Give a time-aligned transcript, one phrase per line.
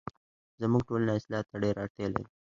[0.61, 2.25] زموږ ټولنه اصلاح ته ډيره اړتیا لري